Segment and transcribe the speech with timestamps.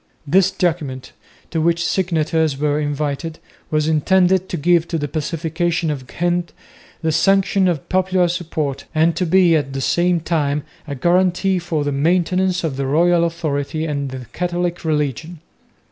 [0.25, 1.11] This document,
[1.51, 3.37] to which signatures were invited,
[3.69, 6.53] was intended to give to the Pacification of Ghent
[7.03, 11.83] the sanction of popular support and to be at the same time a guarantee for
[11.83, 15.39] the maintenance of the royal authority and the Catholic religion.